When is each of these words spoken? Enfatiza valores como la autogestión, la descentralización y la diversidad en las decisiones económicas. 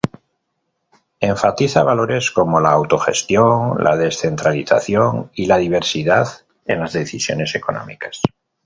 Enfatiza 1.19 1.83
valores 1.83 2.31
como 2.31 2.59
la 2.59 2.71
autogestión, 2.71 3.83
la 3.83 3.95
descentralización 3.97 5.29
y 5.35 5.45
la 5.45 5.57
diversidad 5.59 6.27
en 6.65 6.79
las 6.79 6.93
decisiones 6.93 7.53
económicas. 7.53 8.19